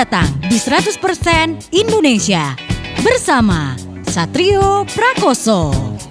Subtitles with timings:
[0.00, 2.56] datang di 100% Indonesia
[3.04, 3.76] bersama
[4.08, 6.09] Satrio Prakoso.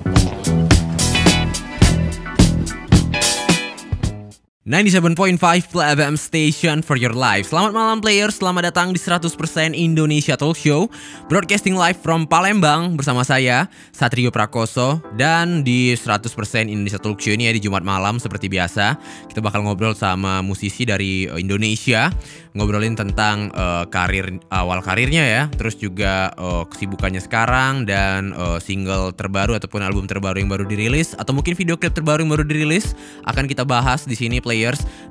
[4.70, 5.42] 97.5
[5.74, 7.50] Play FM Station for your life.
[7.50, 9.34] Selamat malam players, selamat datang di 100%
[9.74, 10.94] Indonesia Talk Show.
[11.26, 15.02] Broadcasting live from Palembang bersama saya Satrio Prakoso.
[15.18, 18.94] Dan di 100% Indonesia Talk Show ini ya di Jumat malam seperti biasa
[19.26, 22.14] Kita bakal ngobrol sama musisi dari eh, Indonesia.
[22.54, 25.44] Ngobrolin tentang uh, karir awal karirnya ya.
[25.50, 31.18] Terus juga uh, kesibukannya sekarang Dan uh, single terbaru ataupun album terbaru yang baru dirilis
[31.18, 32.94] Atau mungkin video klip terbaru yang baru dirilis
[33.26, 34.59] Akan kita bahas di sini players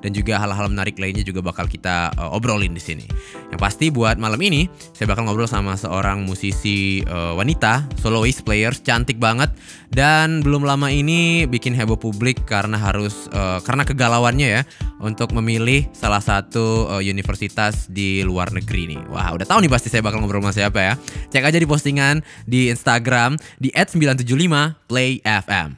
[0.05, 3.07] dan juga hal-hal menarik lainnya juga bakal kita uh, obrolin di sini.
[3.49, 8.85] Yang pasti buat malam ini saya bakal ngobrol sama seorang musisi uh, wanita, soloist players
[8.85, 9.51] cantik banget
[9.89, 14.63] dan belum lama ini bikin heboh publik karena harus uh, karena kegalauannya ya
[15.01, 19.01] untuk memilih salah satu uh, universitas di luar negeri nih.
[19.09, 20.95] Wah, udah tahu nih pasti saya bakal ngobrol sama siapa ya.
[21.33, 25.69] Cek aja di postingan di Instagram di @975playfm.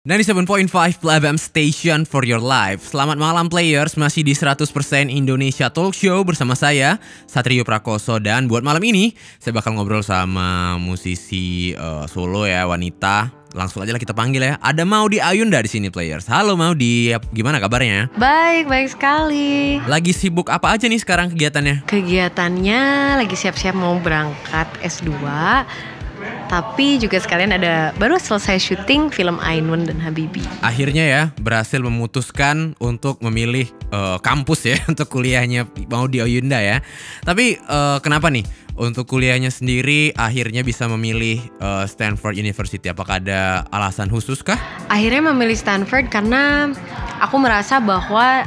[0.00, 2.88] 97.5 Play Station for your life.
[2.88, 4.64] Selamat malam players, masih di 100%
[5.12, 6.96] Indonesia Talk Show bersama saya
[7.28, 8.16] Satrio Prakoso.
[8.16, 13.28] Dan buat malam ini saya bakal ngobrol sama musisi uh, solo ya, wanita.
[13.52, 14.56] Langsung aja lah kita panggil ya.
[14.64, 16.24] Ada Maudi Ayunda di sini players.
[16.32, 18.08] Halo Maudi, gimana kabarnya?
[18.16, 19.84] Baik, baik sekali.
[19.84, 21.84] Lagi sibuk apa aja nih sekarang kegiatannya?
[21.84, 22.80] Kegiatannya
[23.20, 25.12] lagi siap-siap mau berangkat S2
[26.50, 30.42] tapi juga sekalian ada baru selesai syuting film Ainun dan Habibi.
[30.66, 36.82] Akhirnya ya berhasil memutuskan untuk memilih uh, kampus ya untuk kuliahnya mau di Oyunda ya.
[37.22, 38.42] Tapi uh, kenapa nih
[38.74, 42.90] untuk kuliahnya sendiri akhirnya bisa memilih uh, Stanford University?
[42.90, 44.58] Apakah ada alasan khusus kah?
[44.90, 46.74] Akhirnya memilih Stanford karena
[47.22, 48.42] aku merasa bahwa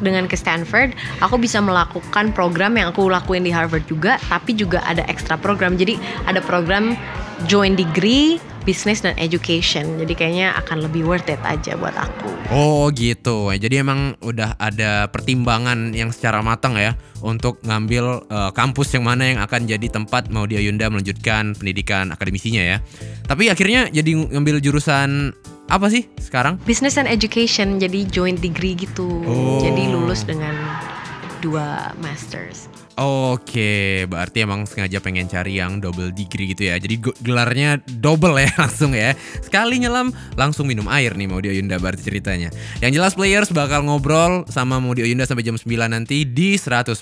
[0.00, 4.80] dengan ke Stanford, aku bisa melakukan program yang aku lakuin di Harvard juga, tapi juga
[4.88, 5.76] ada ekstra program.
[5.76, 6.96] Jadi ada program
[7.48, 9.96] joint degree business dan education.
[9.96, 12.28] Jadi kayaknya akan lebih worth it aja buat aku.
[12.52, 13.52] Oh gitu.
[13.54, 19.32] Jadi emang udah ada pertimbangan yang secara matang ya untuk ngambil uh, kampus yang mana
[19.32, 22.78] yang akan jadi tempat mau di Ayunda melanjutkan pendidikan akademisinya ya.
[23.24, 25.32] Tapi akhirnya jadi ngambil jurusan
[25.70, 26.58] apa sih sekarang?
[26.66, 27.78] Business and education.
[27.78, 29.06] Jadi joint degree gitu.
[29.24, 29.62] Oh.
[29.62, 30.54] Jadi lulus dengan
[31.40, 32.68] dua masters.
[32.98, 36.78] Oke, berarti emang sengaja pengen cari yang double degree gitu ya.
[36.78, 39.14] Jadi gelarnya double ya langsung ya.
[39.42, 42.54] Sekali nyelam langsung minum air nih mau Yunda berarti ceritanya.
[42.78, 46.94] Yang jelas players bakal ngobrol sama Maudio Yunda sampai jam 9 nanti di 100%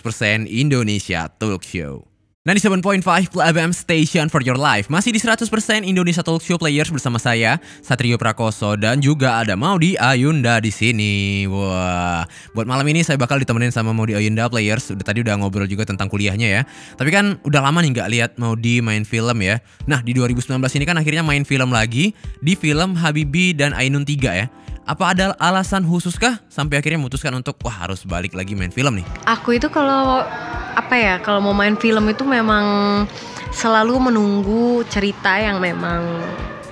[0.49, 2.08] Indonesia Talk Show.
[2.57, 5.45] 97.5 FM Station for your life Masih di 100%
[5.85, 11.45] Indonesia Talk Show Players bersama saya Satrio Prakoso dan juga ada Maudi Ayunda di sini.
[11.51, 14.95] Wah, buat malam ini saya bakal ditemenin sama Maudi Ayunda Players.
[14.95, 16.63] Udah tadi udah ngobrol juga tentang kuliahnya ya.
[16.97, 19.61] Tapi kan udah lama nih nggak lihat Maudi main film ya.
[19.85, 24.41] Nah, di 2019 ini kan akhirnya main film lagi di film Habibi dan Ainun 3
[24.41, 24.47] ya.
[24.89, 28.97] Apa ada alasan khusus kah sampai akhirnya memutuskan untuk wah harus balik lagi main film
[28.97, 29.07] nih?
[29.29, 30.25] Aku itu kalau
[30.73, 33.05] apa ya kalau mau main film itu memang
[33.53, 36.25] selalu menunggu cerita yang memang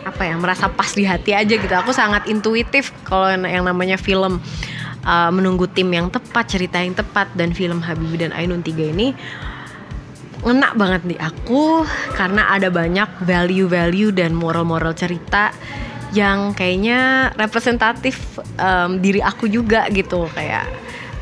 [0.09, 1.75] apa ya merasa pas di hati aja gitu.
[1.77, 4.41] Aku sangat intuitif kalau yang namanya film
[5.05, 9.13] uh, menunggu tim yang tepat, cerita yang tepat dan film Habibie dan Ainun 3 ini
[10.41, 11.85] ngena banget di aku
[12.17, 15.53] karena ada banyak value-value dan moral-moral cerita
[16.17, 20.65] yang kayaknya representatif um, diri aku juga gitu kayak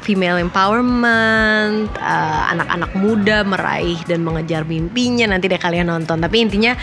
[0.05, 6.21] female empowerment, uh, anak-anak uh, muda meraih dan mengejar mimpinya nanti deh kalian nonton.
[6.21, 6.77] Tapi intinya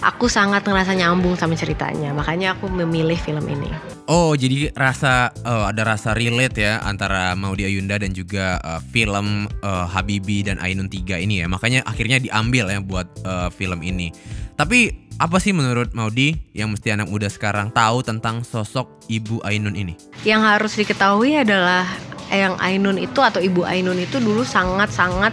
[0.00, 3.68] aku sangat ngerasa nyambung sama ceritanya, makanya aku memilih film ini.
[4.08, 9.50] Oh, jadi rasa uh, ada rasa relate ya antara Maudi Ayunda dan juga uh, film
[9.60, 11.46] uh, Habibi dan Ainun 3 ini ya.
[11.50, 14.14] Makanya akhirnya diambil ya buat uh, film ini.
[14.56, 19.72] Tapi apa sih menurut Maudi yang mesti anak muda sekarang tahu tentang sosok Ibu Ainun
[19.72, 19.96] ini?
[20.28, 21.88] Yang harus diketahui adalah
[22.28, 25.32] yang Ainun itu atau Ibu Ainun itu dulu sangat-sangat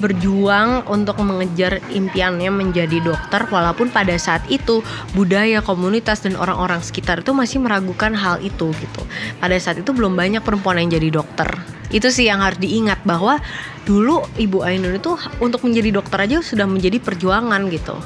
[0.00, 4.80] berjuang untuk mengejar impiannya menjadi dokter walaupun pada saat itu
[5.12, 9.02] budaya komunitas dan orang-orang sekitar itu masih meragukan hal itu gitu.
[9.42, 11.52] Pada saat itu belum banyak perempuan yang jadi dokter.
[11.92, 13.42] Itu sih yang harus diingat bahwa
[13.84, 17.98] dulu Ibu Ainun itu untuk menjadi dokter aja sudah menjadi perjuangan gitu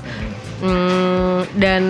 [0.63, 1.12] hmm,
[1.56, 1.83] dan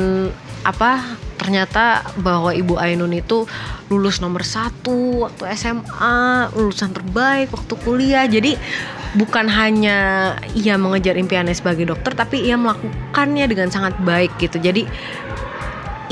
[0.63, 3.45] apa ternyata bahwa Ibu Ainun itu
[3.91, 8.25] lulus nomor satu waktu SMA, lulusan terbaik waktu kuliah.
[8.31, 8.55] Jadi
[9.19, 14.63] bukan hanya ia mengejar impiannya sebagai dokter, tapi ia melakukannya dengan sangat baik gitu.
[14.63, 14.87] Jadi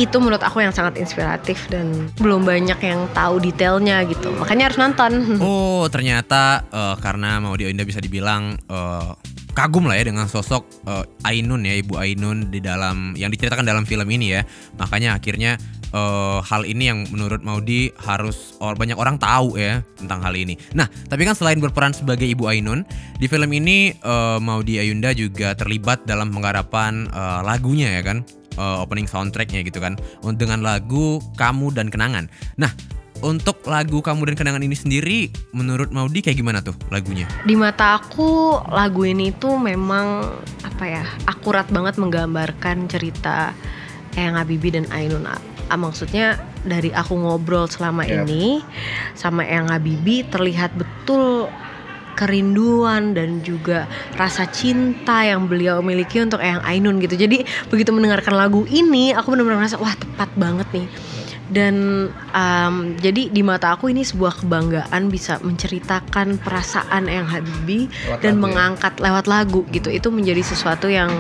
[0.00, 4.80] itu menurut aku yang sangat inspiratif dan belum banyak yang tahu detailnya gitu makanya harus
[4.80, 9.12] nonton Oh ternyata uh, karena Maudi Ayunda bisa dibilang uh,
[9.60, 13.84] kagum lah ya dengan sosok uh, Ainun ya Ibu Ainun di dalam yang diceritakan dalam
[13.84, 14.42] film ini ya
[14.80, 15.60] makanya akhirnya
[15.92, 20.56] uh, hal ini yang menurut Maudi harus or, banyak orang tahu ya tentang hal ini.
[20.72, 22.88] Nah tapi kan selain berperan sebagai Ibu Ainun
[23.20, 28.24] di film ini uh, Maudi Ayunda juga terlibat dalam penggarapan uh, lagunya ya kan
[28.56, 30.00] uh, opening soundtracknya gitu kan
[30.40, 32.32] dengan lagu Kamu dan Kenangan.
[32.56, 32.72] Nah
[33.22, 35.18] untuk lagu Kamu dan Kenangan ini sendiri
[35.52, 37.28] menurut Maudi kayak gimana tuh lagunya?
[37.44, 40.24] Di mata aku lagu ini tuh memang
[40.64, 43.52] apa ya akurat banget menggambarkan cerita
[44.16, 45.28] Eyang Habibie dan Ainun
[45.70, 46.34] Ah, maksudnya
[46.66, 48.26] dari aku ngobrol selama yep.
[48.26, 48.58] ini
[49.14, 51.46] sama Eyang Habibie terlihat betul
[52.18, 53.88] kerinduan dan juga
[54.20, 57.16] rasa cinta yang beliau miliki untuk Eyang Ainun gitu.
[57.16, 60.86] Jadi begitu mendengarkan lagu ini, aku benar-benar merasa wah tepat banget nih.
[61.50, 67.90] Dan um, jadi di mata aku ini sebuah kebanggaan bisa menceritakan perasaan Eyang Habibie
[68.22, 68.42] dan lagu ya?
[68.46, 69.10] mengangkat ya?
[69.10, 69.90] lewat lagu gitu.
[69.90, 71.10] Itu menjadi sesuatu yang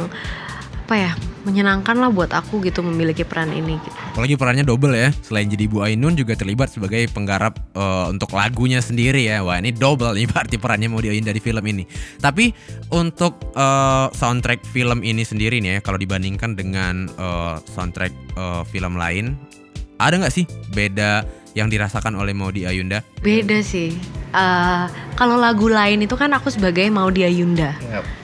[0.90, 1.14] apa ya
[1.46, 3.96] menyenangkan lah buat aku gitu memiliki peran ini gitu.
[4.12, 5.08] Apalagi perannya double ya.
[5.24, 9.40] Selain jadi Bu Ainun juga terlibat sebagai penggarap uh, untuk lagunya sendiri ya.
[9.40, 11.86] Wah, ini double nih berarti perannya mau diain dari film ini.
[12.20, 12.52] Tapi
[12.92, 18.98] untuk uh, soundtrack film ini sendiri nih ya kalau dibandingkan dengan uh, soundtrack uh, film
[18.98, 19.38] lain
[20.00, 23.04] ada nggak sih beda yang dirasakan oleh Maudi Ayunda?
[23.20, 23.92] Beda sih.
[24.30, 24.86] Uh,
[25.18, 27.74] kalau lagu lain itu kan aku sebagai Maudi Ayunda.
[27.90, 28.20] Yep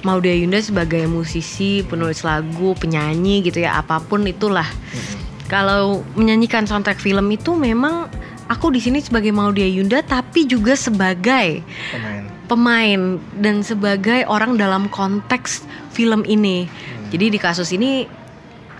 [0.00, 4.66] Maudy Ayunda sebagai musisi, penulis lagu, penyanyi gitu ya, apa pun itulah.
[4.66, 5.16] Hmm.
[5.50, 8.06] Kalau menyanyikan soundtrack film itu memang
[8.46, 11.60] aku di sini sebagai Maudy Ayunda tapi juga sebagai
[11.92, 12.22] pemain.
[12.46, 13.00] pemain
[13.36, 16.64] dan sebagai orang dalam konteks film ini.
[16.64, 17.10] Hmm.
[17.10, 18.06] Jadi di kasus ini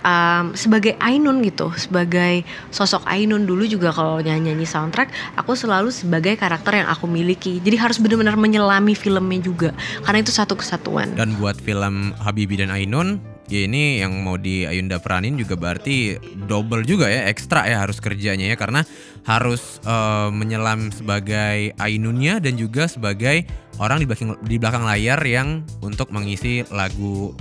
[0.05, 6.37] um, sebagai Ainun gitu, sebagai sosok Ainun dulu juga kalau nyanyi-nyanyi soundtrack, aku selalu sebagai
[6.37, 7.61] karakter yang aku miliki.
[7.61, 9.69] Jadi harus benar-benar menyelami filmnya juga,
[10.05, 11.13] karena itu satu kesatuan.
[11.17, 13.21] Dan buat film Habibi dan Ainun,
[13.51, 16.15] ya ini yang mau di Ayunda peranin juga berarti
[16.47, 18.85] double juga ya, ekstra ya harus kerjanya ya, karena
[19.21, 23.45] harus uh, menyelam sebagai Ainunnya dan juga sebagai
[23.77, 27.33] orang di belakang di belakang layar yang untuk mengisi lagu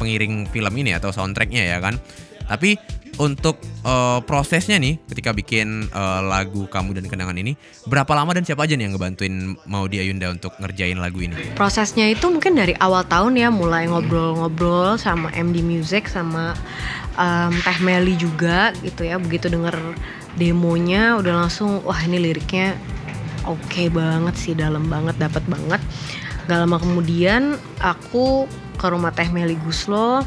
[0.00, 2.00] pengiring film ini atau soundtracknya ya kan.
[2.48, 2.74] Tapi
[3.20, 7.52] untuk uh, prosesnya nih ketika bikin uh, lagu kamu dan kenangan ini
[7.84, 11.36] berapa lama dan siapa aja nih yang ngebantuin mau di Ayunda untuk ngerjain lagu ini?
[11.52, 16.56] Prosesnya itu mungkin dari awal tahun ya mulai ngobrol-ngobrol sama MD Music sama
[17.20, 19.76] um, Teh Meli juga gitu ya begitu denger
[20.40, 22.72] demonya udah langsung wah ini liriknya
[23.44, 25.82] oke okay banget sih dalam banget dapat banget
[26.48, 28.48] gak lama kemudian aku
[28.80, 30.24] ke rumah Teh Meli Guslo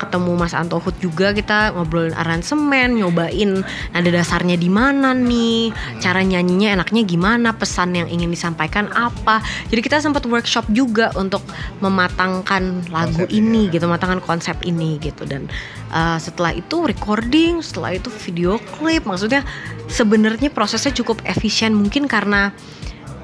[0.00, 3.60] ketemu Mas Anto Hud juga kita ngobrolin aransemen, nyobain
[3.92, 9.44] nada dasarnya di mana nih, cara nyanyinya enaknya gimana, pesan yang ingin disampaikan apa.
[9.68, 11.44] Jadi kita sempat workshop juga untuk
[11.84, 13.76] mematangkan lagu konsep ini ya.
[13.76, 15.52] gitu, mematangkan konsep ini gitu dan
[15.92, 19.04] uh, setelah itu recording, setelah itu video klip.
[19.04, 19.44] Maksudnya
[19.92, 22.56] sebenarnya prosesnya cukup efisien mungkin karena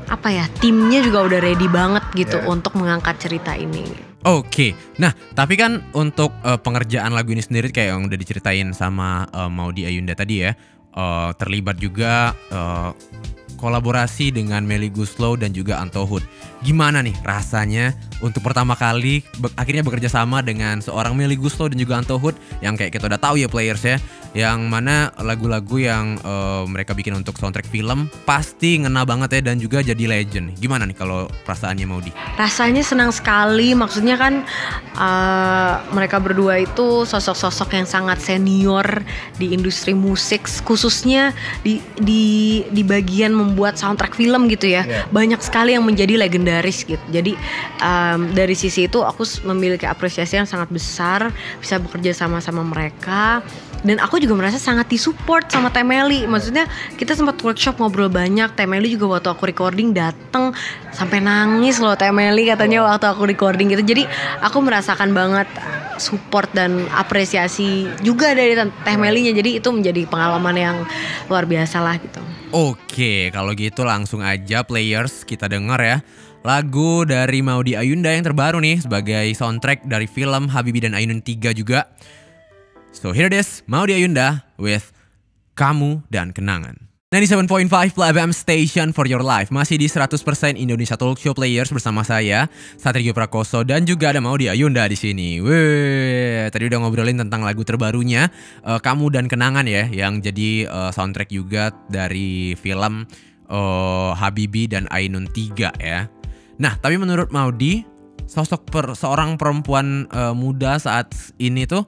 [0.07, 2.47] apa ya timnya juga udah ready banget gitu yeah.
[2.47, 4.16] untuk mengangkat cerita ini.
[4.27, 4.71] Oke, okay.
[4.99, 9.47] nah tapi kan untuk uh, pengerjaan lagu ini sendiri kayak yang udah diceritain sama uh,
[9.47, 10.51] Maudi Ayunda tadi ya,
[10.99, 12.91] uh, terlibat juga uh,
[13.55, 16.27] kolaborasi dengan Meli Guslow dan juga Anto Hood.
[16.67, 21.79] Gimana nih rasanya untuk pertama kali be akhirnya bekerja sama dengan seorang Meli Guslow dan
[21.81, 23.97] juga Anto Hood yang kayak kita udah tahu ya players ya
[24.37, 29.57] yang mana lagu-lagu yang uh, mereka bikin untuk soundtrack film pasti ngena banget ya dan
[29.57, 30.53] juga jadi legend.
[30.61, 32.13] Gimana nih kalau perasaannya Maudi?
[32.37, 34.45] Rasanya senang sekali, maksudnya kan
[35.01, 38.85] uh, mereka berdua itu sosok-sosok yang sangat senior
[39.41, 41.33] di industri musik, khususnya
[41.65, 44.85] di di di bagian membuat soundtrack film gitu ya.
[44.85, 45.09] Yeah.
[45.09, 47.01] Banyak sekali yang menjadi legendaris gitu.
[47.09, 47.33] Jadi
[48.15, 53.43] um, dari sisi itu aku memiliki apresiasi yang sangat besar bisa bekerja sama sama mereka.
[53.87, 56.67] Dan aku juga merasa sangat disupport sama Temeli maksudnya
[56.99, 58.51] kita sempat workshop ngobrol banyak.
[58.59, 60.51] Temeli juga waktu aku recording dateng
[60.91, 63.85] sampai nangis loh Temeli katanya waktu aku recording gitu.
[63.87, 64.03] Jadi
[64.43, 65.47] aku merasakan banget
[66.03, 70.77] support dan apresiasi juga dari Temelinya jadi itu menjadi pengalaman yang
[71.31, 72.23] luar biasa lah gitu.
[72.55, 75.99] Oke, kalau gitu langsung aja players kita denger ya
[76.47, 81.51] lagu dari Maudi Ayunda yang terbaru nih sebagai soundtrack dari film Habibie dan Ainun 3
[81.51, 81.91] juga.
[82.95, 84.95] So here it is, Maudi Ayunda with
[85.59, 86.87] Kamu dan Kenangan.
[87.11, 90.11] 97.5 Play FM Station for your life Masih di 100%
[90.59, 92.51] Indonesia Talk Show Players bersama saya
[92.83, 95.39] Satrio Prakoso dan juga ada Maudi Ayunda di sini.
[95.39, 98.31] Wih, tadi udah ngobrolin tentang lagu terbarunya
[98.67, 103.07] uh, Kamu dan Kenangan ya yang jadi uh, soundtrack juga dari film
[103.51, 106.11] uh, Habibi dan Ainun 3 ya.
[106.57, 107.85] Nah, tapi menurut Maudi
[108.27, 111.87] sosok per, seorang perempuan uh, muda saat ini tuh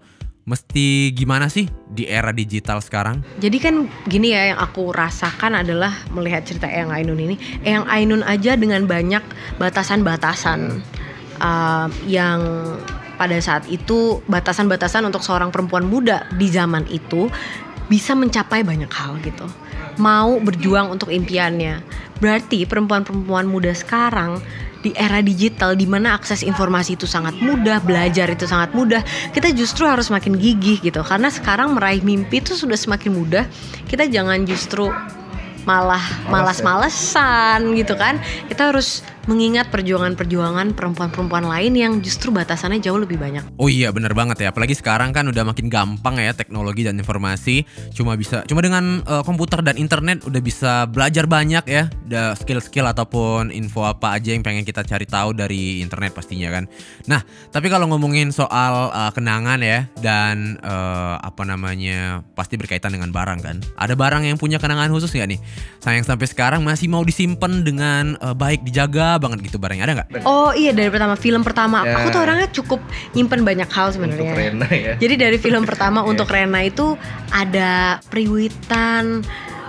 [0.49, 3.21] mesti gimana sih di era digital sekarang?
[3.37, 8.25] Jadi kan gini ya yang aku rasakan adalah melihat cerita Eyang Ainun ini, Eyang Ainun
[8.25, 9.21] aja dengan banyak
[9.61, 10.81] batasan-batasan
[11.41, 12.41] uh, yang
[13.21, 17.29] pada saat itu batasan-batasan untuk seorang perempuan muda di zaman itu
[17.91, 19.45] bisa mencapai banyak hal gitu.
[19.99, 21.83] Mau berjuang untuk impiannya.
[22.23, 24.39] Berarti perempuan-perempuan muda sekarang
[24.79, 29.03] di era digital di mana akses informasi itu sangat mudah, belajar itu sangat mudah,
[29.35, 31.03] kita justru harus makin gigih gitu.
[31.03, 33.45] Karena sekarang meraih mimpi itu sudah semakin mudah.
[33.91, 34.87] Kita jangan justru
[35.67, 36.01] malah
[36.31, 38.23] malas-malesan gitu kan.
[38.47, 43.45] Kita harus mengingat perjuangan-perjuangan perempuan-perempuan lain yang justru batasannya jauh lebih banyak.
[43.61, 47.69] Oh iya bener banget ya, apalagi sekarang kan udah makin gampang ya teknologi dan informasi.
[47.93, 51.93] Cuma bisa, cuma dengan uh, komputer dan internet udah bisa belajar banyak ya,
[52.41, 56.65] skill-skill ataupun info apa aja yang pengen kita cari tahu dari internet pastinya kan.
[57.05, 57.21] Nah,
[57.53, 63.45] tapi kalau ngomongin soal uh, kenangan ya dan uh, apa namanya pasti berkaitan dengan barang
[63.45, 63.61] kan.
[63.77, 65.41] Ada barang yang punya kenangan khusus nggak nih?
[65.85, 70.09] Sayang sampai sekarang masih mau disimpan dengan uh, baik dijaga banget gitu barangnya ada nggak?
[70.27, 72.01] Oh iya dari pertama film pertama ya.
[72.01, 72.81] aku tuh orangnya cukup
[73.13, 74.33] nyimpen banyak hal sebenarnya.
[74.71, 74.93] ya.
[74.99, 76.09] Jadi dari film pertama iya.
[76.09, 76.95] untuk Rena itu
[77.31, 79.23] ada priwitan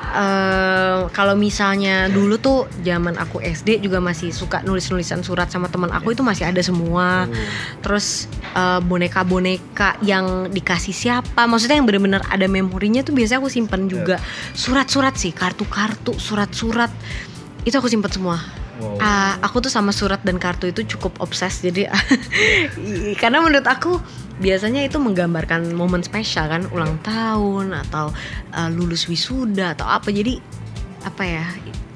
[0.09, 5.93] Uh, kalau misalnya dulu tuh zaman aku SD juga masih suka nulis-nulisan surat sama teman
[5.93, 7.29] aku itu masih ada semua.
[7.29, 7.33] Oh.
[7.85, 8.25] Terus
[8.57, 11.45] uh, boneka-boneka yang dikasih siapa?
[11.45, 14.17] Maksudnya yang benar-benar ada memorinya tuh biasanya aku simpen juga.
[14.17, 14.25] Iya.
[14.57, 16.89] Surat-surat sih, kartu-kartu, surat-surat
[17.61, 18.41] itu aku simpen semua.
[18.79, 18.95] Wow.
[18.95, 21.91] Uh, aku tuh sama surat dan kartu itu cukup obses jadi
[23.21, 23.99] karena menurut aku
[24.39, 28.15] biasanya itu menggambarkan momen spesial kan ulang tahun atau
[28.55, 30.39] uh, lulus wisuda atau apa jadi
[31.03, 31.45] apa ya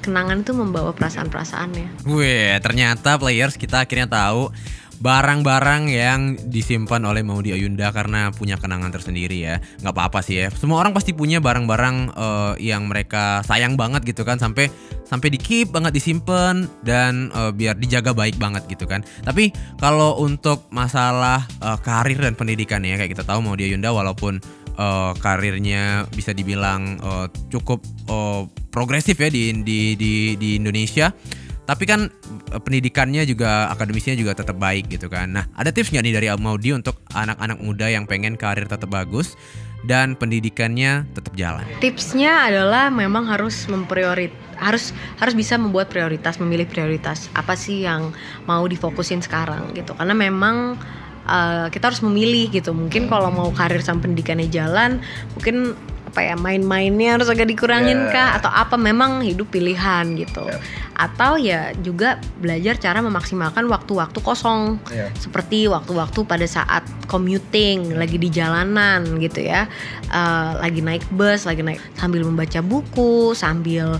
[0.04, 2.04] kenangan itu membawa perasaan-perasaannya.
[2.04, 4.52] Wih ternyata players kita akhirnya tahu
[5.00, 6.20] barang-barang yang
[6.50, 9.58] disimpan oleh Maudi Ayunda karena punya kenangan tersendiri ya.
[9.82, 10.48] Nggak apa-apa sih ya.
[10.54, 14.38] Semua orang pasti punya barang-barang uh, yang mereka sayang banget gitu kan.
[14.38, 14.70] Sampai
[15.04, 19.02] sampai di keep banget disimpan dan uh, biar dijaga baik banget gitu kan.
[19.22, 24.40] Tapi kalau untuk masalah uh, karir dan pendidikan ya kayak kita tahu Maudi Ayunda walaupun
[24.78, 31.14] uh, karirnya bisa dibilang uh, cukup uh, progresif ya di di di, di Indonesia
[31.64, 32.12] tapi kan
[32.52, 35.32] eh, pendidikannya juga akademisnya juga tetap baik gitu kan.
[35.32, 39.36] Nah, ada tips nggak nih dari Maudi untuk anak-anak muda yang pengen karir tetap bagus
[39.84, 41.64] dan pendidikannya tetap jalan?
[41.80, 48.14] Tipsnya adalah memang harus mempriorit harus harus bisa membuat prioritas, memilih prioritas apa sih yang
[48.48, 49.92] mau difokusin sekarang gitu.
[49.98, 50.78] Karena memang
[51.26, 52.70] uh, kita harus memilih gitu.
[52.72, 55.02] Mungkin kalau mau karir sama pendidikannya jalan,
[55.36, 55.74] mungkin
[56.14, 58.14] apa ya main-mainnya harus agak dikurangin yeah.
[58.14, 60.62] kah atau apa memang hidup pilihan gitu yeah.
[60.94, 65.10] atau ya juga belajar cara memaksimalkan waktu-waktu kosong yeah.
[65.18, 69.66] seperti waktu-waktu pada saat commuting lagi di jalanan gitu ya
[70.14, 73.98] uh, lagi naik bus lagi naik sambil membaca buku sambil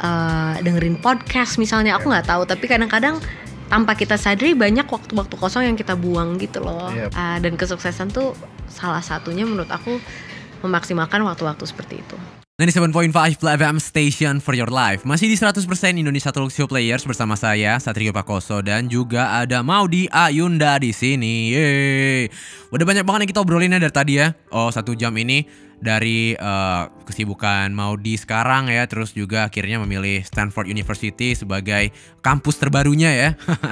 [0.00, 3.20] uh, dengerin podcast misalnya aku nggak tahu tapi kadang-kadang
[3.68, 7.12] tanpa kita sadari banyak waktu-waktu kosong yang kita buang gitu loh yep.
[7.12, 8.32] uh, dan kesuksesan tuh
[8.72, 10.00] salah satunya menurut aku
[10.62, 12.16] memaksimalkan waktu-waktu seperti itu.
[12.62, 15.66] 97.5 FM Station for your life Masih di 100%
[15.98, 21.50] Indonesia Talk Show Players bersama saya Satrio Pakoso dan juga ada Maudi Ayunda di sini.
[21.50, 22.30] Yeay.
[22.70, 24.36] Udah banyak banget yang kita obrolin ya dari tadi ya.
[24.54, 25.48] Oh, satu jam ini
[25.82, 31.90] dari uh, kesibukan Maudi sekarang ya terus juga akhirnya memilih Stanford University sebagai
[32.22, 33.30] kampus terbarunya ya.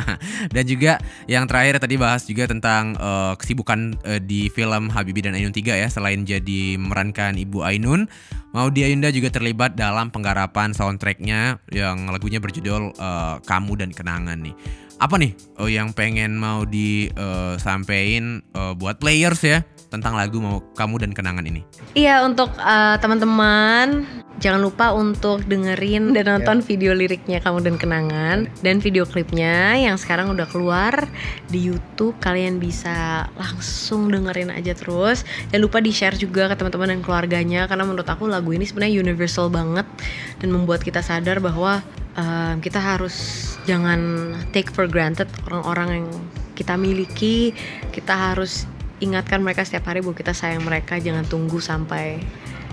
[0.55, 0.99] Dan juga
[1.31, 5.79] yang terakhir tadi bahas juga tentang uh, kesibukan uh, di film Habibi dan Ainun 3
[5.79, 8.11] ya selain jadi memerankan Ibu Ainun.
[8.51, 14.59] Maudi Ayunda juga terlibat dalam penggarapan soundtracknya yang lagunya berjudul uh, Kamu dan Kenangan nih.
[14.99, 20.63] Apa nih oh, yang pengen mau disampaikan uh, uh, buat players ya tentang lagu mau
[20.79, 21.67] kamu dan kenangan ini?
[21.99, 24.07] Iya untuk uh, teman-teman
[24.41, 26.67] jangan lupa untuk dengerin dan nonton yeah.
[26.67, 31.05] video liriknya kamu dan kenangan dan video klipnya yang sekarang udah keluar
[31.53, 36.97] di YouTube kalian bisa langsung dengerin aja terus jangan lupa di share juga ke teman-teman
[36.97, 39.85] dan keluarganya karena menurut aku lagu ini sebenarnya universal banget
[40.41, 41.85] dan membuat kita sadar bahwa
[42.17, 46.09] uh, kita harus jangan take for granted orang-orang yang
[46.57, 47.53] kita miliki
[47.93, 48.65] kita harus
[49.01, 52.21] ingatkan mereka setiap hari bahwa kita sayang mereka jangan tunggu sampai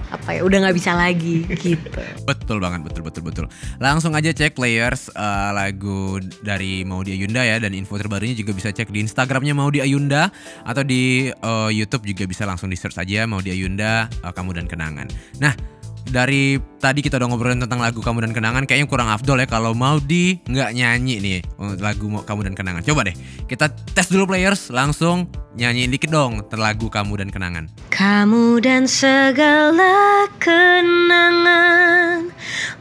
[0.07, 1.99] apa ya udah nggak bisa lagi gitu.
[2.23, 3.45] Betul banget, betul betul betul.
[3.79, 8.71] Langsung aja cek players uh, lagu dari Maudi Ayunda ya dan info terbarunya juga bisa
[8.71, 10.31] cek di Instagramnya Maudi Ayunda
[10.63, 14.65] atau di uh, YouTube juga bisa langsung di search aja Maudi Ayunda uh, kamu dan
[14.71, 15.07] kenangan.
[15.43, 15.76] Nah
[16.07, 19.75] dari tadi kita udah ngobrolin tentang lagu kamu dan kenangan kayaknya kurang afdol ya kalau
[19.75, 21.39] Maudi nggak nyanyi nih
[21.77, 22.83] lagu kamu dan kenangan.
[22.83, 27.67] Coba deh kita tes dulu players langsung nyanyi dikit dong lagu kamu dan kenangan.
[27.91, 32.31] Kamu dan segala kenangan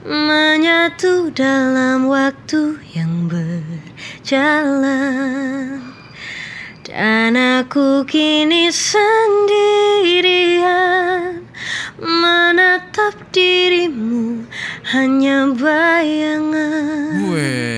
[0.06, 3.26] menyatu dalam waktu yang
[4.22, 4.96] berjalan.
[6.86, 10.06] Dan aku kini sendirian
[11.96, 14.44] menatap dirimu
[14.92, 17.16] hanya bayangan.
[17.16, 17.75] Itu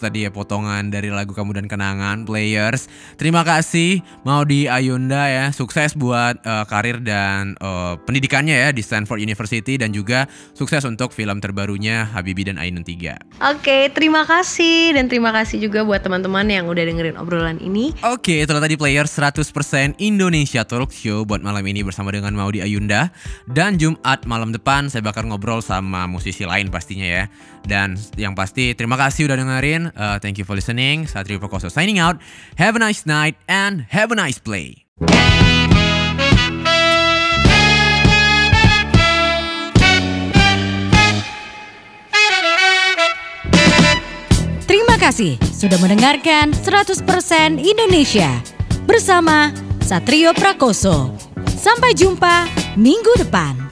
[0.00, 2.88] tadi ya potongan dari lagu kamu dan kenangan players.
[3.20, 8.80] Terima kasih mau di Ayunda ya, sukses buat uh, karir dan uh, pendidikannya ya di
[8.80, 10.24] Stanford University dan juga
[10.56, 13.44] sukses untuk film terbarunya Habibi dan Ainun 3.
[13.52, 17.92] Oke, terima kasih dan terima kasih juga buat teman-teman yang udah dengerin obrolan ini.
[18.08, 23.12] Oke, itulah tadi players 100% Indonesia Talk Show buat malam ini bersama dengan Maudi Ayunda.
[23.44, 27.24] Dan Jumat malam depan saya bakal ngobrol sama musisi lain pastinya ya.
[27.64, 29.92] Dan yang pasti terima kasih udah dengerin.
[29.94, 31.06] Uh, thank you for listening.
[31.06, 32.18] Satrio Prakoso signing out.
[32.56, 34.88] Have a nice night and have a nice play.
[44.70, 47.02] Terima kasih sudah mendengarkan 100%
[47.58, 48.30] Indonesia
[48.86, 49.50] bersama
[49.82, 51.10] Satrio Prakoso.
[51.58, 52.46] Sampai jumpa
[52.78, 53.69] minggu depan.